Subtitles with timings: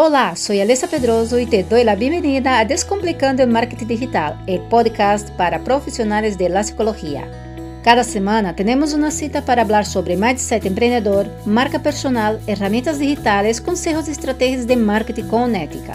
[0.00, 4.60] Olá, sou Alessa Pedroso e te dou a bem-vinda a Descomplicando o Marketing Digital, o
[4.68, 6.62] podcast para profissionais de la.
[7.82, 14.06] Cada semana temos uma cita para falar sobre mindset empreendedor, marca personal, ferramentas digitais, conselhos
[14.06, 15.94] e estratégias de marketing com ética.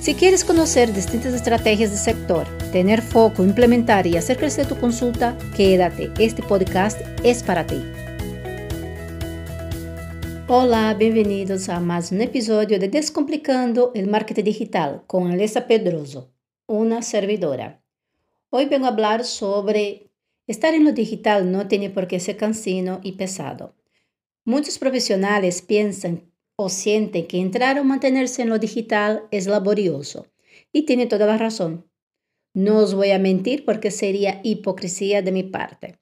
[0.00, 5.36] Se queres conhecer distintas estratégias de sector, ter foco, implementar e fazer crescer tu consulta,
[5.56, 6.08] quédate.
[6.20, 8.03] Este podcast é para ti.
[10.46, 16.28] Olá, bem-vindos a mais um episódio de Descomplicando o Marketing Digital com Alessa Pedroso,
[16.68, 17.78] uma servidora.
[18.52, 20.10] Hoje venho a falar sobre
[20.46, 23.72] estar no digital não tem por que ser cansino e pesado.
[24.44, 26.20] Muitos profissionais pensam
[26.58, 30.26] ou sentem que entrar ou manter-se no digital é laborioso
[30.74, 31.82] e têm toda a razão.
[32.54, 35.94] Não os vou a mentir porque seria hipocrisia de minha parte.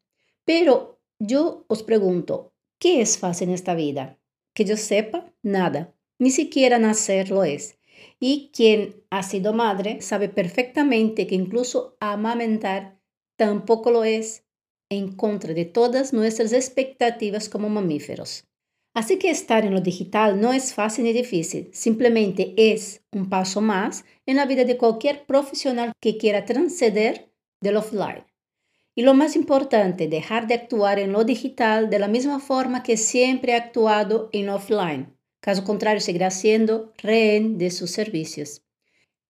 [0.45, 0.99] Pero
[1.31, 2.51] eu os pergunto,
[2.81, 4.22] que é fácil nesta vida?
[4.55, 5.95] Que yo sepa, nada.
[6.19, 7.79] Ni siquiera nacer lo es.
[8.21, 12.99] Y quien ha sido madre sabe perfectamente que incluso amamentar
[13.37, 14.45] tampoco lo es
[14.91, 18.45] en contra de todas nuestras expectativas como mamíferos.
[18.95, 23.63] Así que estar en lo digital no es fácil ni difícil, simplemente es un paso
[23.63, 28.25] más en la vida de cualquier profesional que quiera transcender del offline.
[28.95, 32.97] Y lo más importante, dejar de actuar en lo digital de la misma forma que
[32.97, 35.17] siempre ha actuado en offline.
[35.41, 38.63] Caso contrario, seguirá siendo rehén de sus servicios.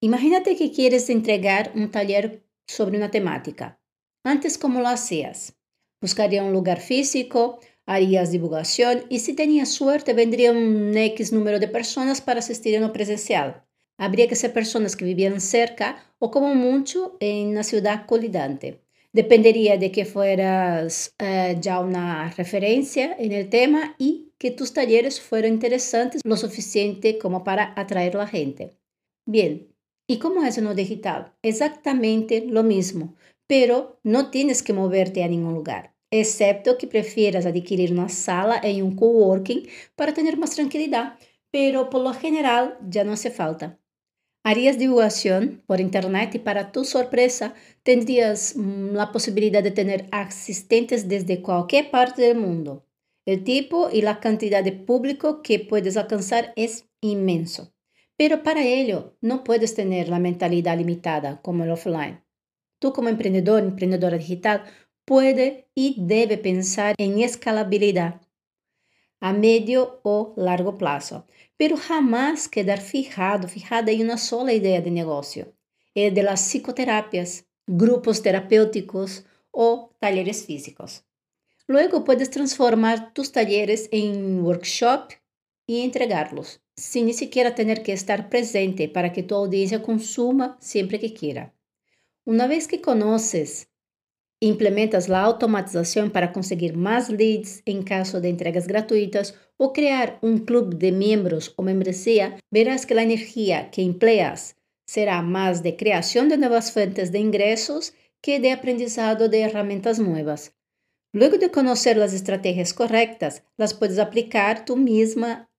[0.01, 3.81] Imagínate que quieres entregar un taller sobre una temática.
[4.25, 5.55] Antes, ¿cómo lo hacías?
[6.01, 11.69] Buscaría un lugar físico, harías divulgación y si tenías suerte vendría un X número de
[11.69, 13.65] personas para asistir en lo presencial.
[13.97, 18.82] Habría que ser personas que vivían cerca o como mucho en una ciudad colidante.
[19.15, 25.21] Dependería de que fueras eh, ya una referencia en el tema y que tus talleres
[25.21, 28.73] fueran interesantes lo suficiente como para atraer a la gente.
[29.27, 29.69] Bien,
[30.09, 31.35] ¿y cómo es en lo digital?
[31.43, 33.15] Exactamente lo mismo,
[33.47, 38.83] pero no tienes que moverte a ningún lugar, excepto que prefieras adquirir una sala en
[38.83, 41.19] un coworking para tener más tranquilidad,
[41.51, 43.79] pero por lo general ya no hace falta.
[44.45, 47.55] Harías divulgación por internet y para tu sorpresa
[47.85, 52.85] tendrías mm, la posibilidad de tener asistentes desde cualquier parte del mundo.
[53.25, 57.73] El tipo y la cantidad de público que puedes alcanzar es inmenso.
[58.17, 62.25] Pero para ello no puedes tener la mentalidad limitada como el offline.
[62.81, 64.65] Tú como emprendedor, emprendedora digital,
[65.05, 68.21] puede y debe pensar en escalabilidad
[69.21, 71.27] a medio o largo plazo,
[71.63, 75.55] pero jamás quedar fijado, fijada em uma sola ideia de negócio.
[75.95, 81.05] É de las psicoterapias, grupos terapêuticos ou talleres físicos.
[81.69, 85.17] Luego puedes transformar tus talleres em workshop
[85.69, 90.99] e entregá-los, sem ni siquiera tener que estar presente para que tu audiencia consuma sempre
[90.99, 91.55] que quiera.
[92.27, 93.69] Uma vez que conoces
[94.45, 100.39] Implementas la automatización para conseguir más leads en caso de entregas gratuitas o crear un
[100.39, 106.29] club de miembros o membresía, verás que la energía que empleas será más de creación
[106.29, 110.57] de nuevas fuentes de ingresos que de aprendizado de herramientas nuevas.
[111.13, 115.53] Luego de conocer las estrategias correctas, las puedes aplicar tú misma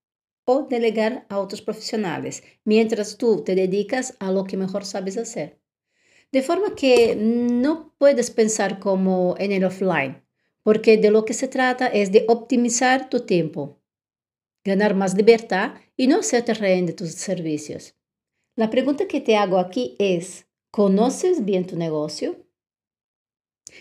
[0.45, 5.62] o delegar a otros profesionales, mientras tú te dedicas a lo que mejor sabes hacer.
[6.33, 10.25] De forma que no puedes pensar como en el offline,
[10.63, 13.79] porque de lo que se trata es de optimizar tu tiempo,
[14.65, 17.95] ganar más libertad y no ser rehén de tus servicios.
[18.55, 22.43] La pregunta que te hago aquí es, ¿conoces bien tu negocio?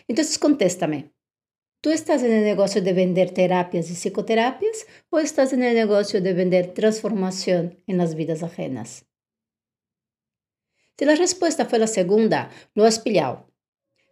[0.06, 1.10] Entonces contéstame.
[1.80, 6.20] ¿Tú estás en el negocio de vender terapias y psicoterapias o estás en el negocio
[6.20, 9.06] de vender transformación en las vidas ajenas?
[10.98, 13.53] Si la respuesta fue la segunda, lo has pillado.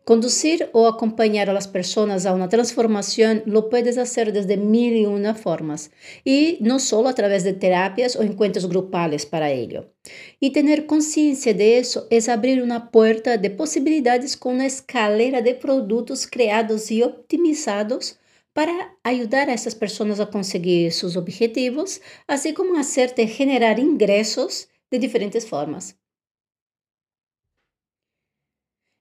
[0.05, 5.07] Conducir o acompañar a las personas a una transformación lo puedes hacer desde mil y
[5.07, 5.93] una formas,
[6.25, 9.93] y no solo a través de terapias o encuentros grupales para ello.
[10.41, 15.55] Y tener conciencia de eso es abrir una puerta de posibilidades con una escalera de
[15.55, 18.19] productos creados y optimizados
[18.53, 24.99] para ayudar a esas personas a conseguir sus objetivos, así como hacerte generar ingresos de
[24.99, 26.00] diferentes formas.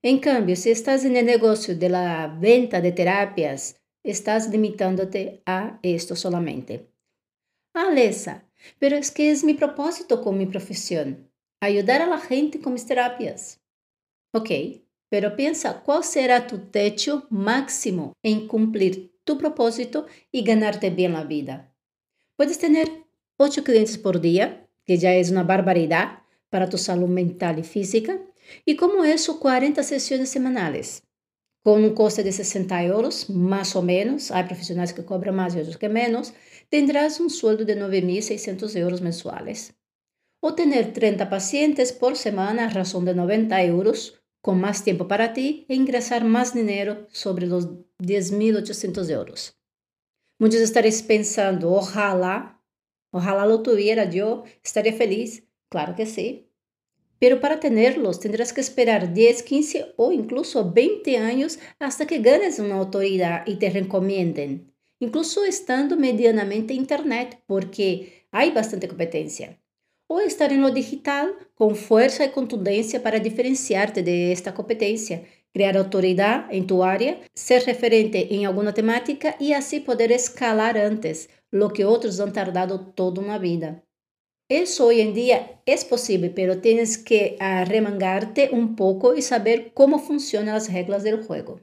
[0.01, 5.77] En cambio, si estás en el negocio de la venta de terapias, estás limitándote a
[5.83, 6.89] esto solamente.
[7.73, 8.45] Alessa,
[8.79, 11.29] pero es que es mi propósito con mi profesión,
[11.59, 13.59] ayudar a la gente con mis terapias.
[14.33, 14.49] Ok,
[15.09, 21.25] pero piensa cuál será tu techo máximo en cumplir tu propósito y ganarte bien la
[21.25, 21.75] vida.
[22.37, 22.87] Puedes tener
[23.37, 28.19] 8 clientes por día, que ya es una barbaridad para tu salud mental y física,
[28.65, 31.03] y como eso 40 sesiones semanales,
[31.63, 35.59] con un coste de 60 euros, más o menos, hay profesionales que cobran más y
[35.59, 36.33] otros que menos,
[36.69, 39.75] tendrás un sueldo de 9.600 euros mensuales.
[40.41, 45.33] O tener 30 pacientes por semana a razón de 90 euros, con más tiempo para
[45.33, 47.67] ti e ingresar más dinero sobre los
[47.99, 49.59] 10.800 euros.
[50.39, 52.63] Muchos estaréis pensando, ojalá,
[53.11, 55.45] ojalá lo tuviera yo, estaría feliz.
[55.67, 56.48] Claro que sí.
[57.19, 62.59] Pero para tenerlos tendrás que esperar 10, 15 o incluso 20 años hasta que ganes
[62.59, 69.59] una autoridad y te recomienden, incluso estando medianamente en Internet, porque hay bastante competencia
[70.11, 75.23] o estar en lo digital con fuerza y contundencia para diferenciarte de esta competencia,
[75.53, 81.29] crear autoridad en tu área, ser referente en alguna temática y así poder escalar antes
[81.51, 83.83] lo que otros han tardado toda una vida.
[84.49, 89.99] Eso hoy en día es posible, pero tienes que arremangarte un poco y saber cómo
[89.99, 91.61] funcionan las reglas del juego.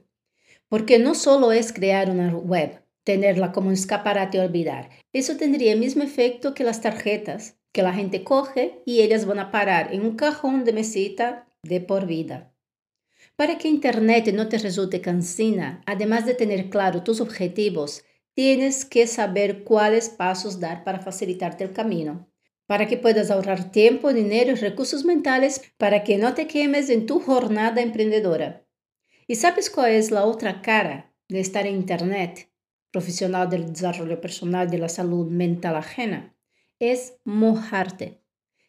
[0.69, 4.89] Porque no solo es crear una web, tenerla como un escaparate y olvidar.
[5.11, 9.39] Eso tendría el mismo efecto que las tarjetas que la gente coge y ellas van
[9.39, 12.53] a parar en un cajón de mesita de por vida.
[13.35, 19.07] Para que Internet no te resulte cansina, además de tener claro tus objetivos, tienes que
[19.07, 22.26] saber cuáles pasos dar para facilitarte el camino,
[22.67, 27.05] para que puedas ahorrar tiempo, dinero y recursos mentales para que no te quemes en
[27.05, 28.67] tu jornada emprendedora.
[29.25, 32.51] ¿Y sabes cuál es la otra cara de estar en Internet?
[32.91, 36.35] Profesional del desarrollo personal de la salud mental ajena
[36.79, 38.21] es mojarte.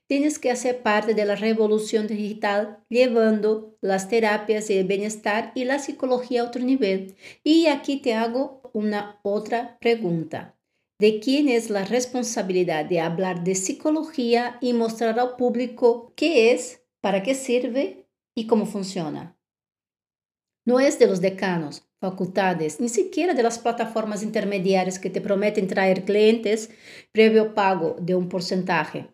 [0.07, 5.79] Tienes que hacer parte de la revolución digital llevando las terapias el bienestar y la
[5.79, 7.17] psicología a otro nivel.
[7.45, 10.58] Y aquí te hago una otra pregunta.
[10.99, 16.83] ¿De quién es la responsabilidad de hablar de psicología y mostrar al público qué es,
[17.01, 19.39] para qué sirve y cómo funciona?
[20.65, 25.69] No es de los decanos, facultades, ni siquiera de las plataformas intermediarias que te prometen
[25.69, 26.71] traer clientes
[27.13, 29.09] previo pago de un porcentaje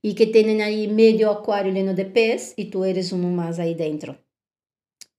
[0.00, 3.74] y que tienen ahí medio acuario lleno de pez y tú eres uno más ahí
[3.74, 4.24] dentro.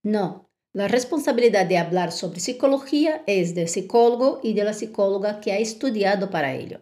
[0.03, 0.44] No,
[0.75, 5.57] la responsabilidad de hablar sobre psicología es del psicólogo y de la psicóloga que ha
[5.57, 6.81] estudiado para ello.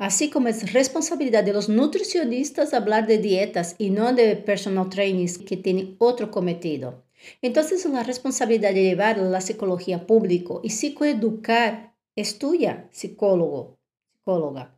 [0.00, 5.38] Así como es responsabilidad de los nutricionistas hablar de dietas y no de personal trainers
[5.38, 7.04] que tienen otro cometido.
[7.40, 13.78] Entonces la responsabilidad de llevar la psicología público y psicoeducar es tuya, psicólogo,
[14.12, 14.76] psicóloga.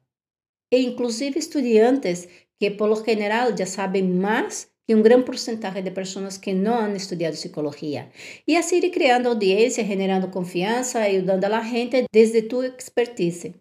[0.71, 2.29] E inclusive estudiantes
[2.61, 6.79] que por lo general ya saben más que un gran porcentaje de personas que no
[6.79, 8.11] han estudiado psicología.
[8.45, 13.55] Y así ir creando audiencia, generando confianza, ayudando a la gente desde tu expertise.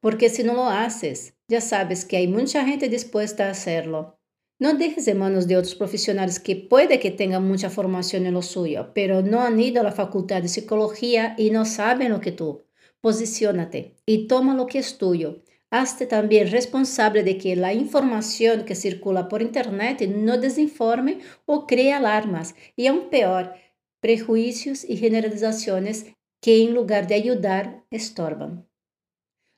[0.00, 4.18] Porque si no lo haces, ya sabes que hay mucha gente dispuesta a hacerlo.
[4.58, 8.42] No dejes en manos de otros profesionales que puede que tengan mucha formación en lo
[8.42, 12.32] suyo, pero no han ido a la facultad de psicología y no saben lo que
[12.32, 12.64] tú.
[13.00, 15.42] Posiciónate y toma lo que es tuyo.
[15.70, 21.92] Hazte también responsable de que la información que circula por Internet no desinforme o cree
[21.92, 23.54] alarmas y aún peor,
[24.00, 26.06] prejuicios y generalizaciones
[26.40, 28.66] que en lugar de ayudar estorban.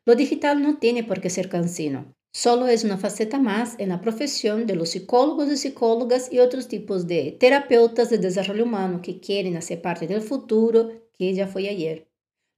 [0.04, 2.14] Lo digital no tiene por qué ser cansino.
[2.34, 6.66] Solo es una faceta más en la profesión de los psicólogos y psicólogas y otros
[6.66, 11.68] tipos de terapeutas de desarrollo humano que quieren hacer parte del futuro que ya fue
[11.68, 12.08] ayer.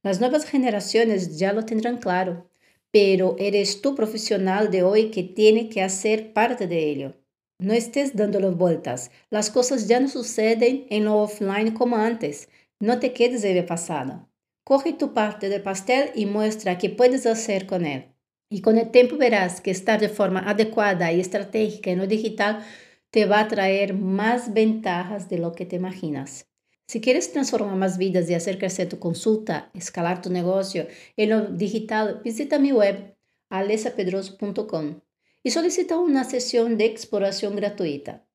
[0.01, 2.49] Las nuevas generaciones ya lo tendrán claro,
[2.95, 7.13] pero eres tú profesional de hoy que tiene que hacer parte de ello.
[7.59, 9.11] No estés dándole vueltas.
[9.29, 12.47] Las cosas ya no suceden en lo offline como antes.
[12.79, 14.29] No te quedes de pasado.
[14.63, 18.05] Coge tu parte del pastel y muestra qué puedes hacer con él.
[18.49, 22.65] Y con el tiempo verás que estar de forma adecuada y estratégica en lo digital
[23.09, 26.47] te va a traer más ventajas de lo que te imaginas.
[26.87, 30.87] Si quieres transformar más vidas y hacer crecer tu consulta, escalar tu negocio
[31.17, 33.15] en lo digital, visita mi web
[33.49, 35.01] alesapedroso.com
[35.43, 38.25] y solicita una sesión de exploración gratuita.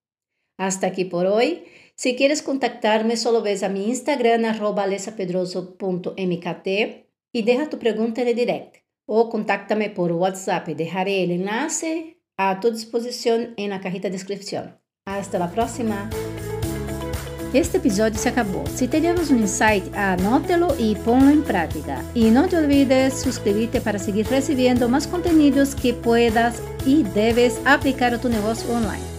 [0.59, 1.64] Hasta aquí por hoy.
[1.97, 6.66] Si quieres contactarme, solo ves a mi Instagram arroba alesapedroso.mkt
[7.33, 8.76] y deja tu pregunta en direct
[9.07, 10.69] o contáctame por WhatsApp.
[10.69, 14.78] Dejaré el enlace a tu disposición en la cajita de descripción.
[15.04, 16.11] Hasta la próxima.
[17.52, 18.62] Este episodio se acabó.
[18.73, 22.00] Si te llevas un insight, anótelo y ponlo en práctica.
[22.14, 28.14] Y no te olvides suscribirte para seguir recibiendo más contenidos que puedas y debes aplicar
[28.14, 29.10] a tu negocio online.